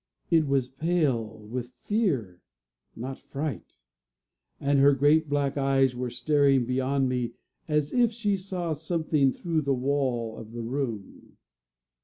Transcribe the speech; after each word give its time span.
It 0.31 0.47
was 0.47 0.67
pale 0.67 1.45
with 1.47 1.73
fear 1.83 2.41
not 2.95 3.19
fright; 3.19 3.77
and 4.59 4.79
her 4.79 4.93
great 4.95 5.29
black 5.29 5.59
eyes 5.59 5.95
were 5.95 6.09
staring 6.09 6.65
beyond 6.65 7.07
me 7.07 7.33
as 7.67 7.93
if 7.93 8.11
she 8.11 8.35
saw 8.35 8.73
something 8.73 9.31
through 9.31 9.61
the 9.61 9.75
wall 9.75 10.37
of 10.39 10.53
the 10.53 10.63
room. 10.63 11.37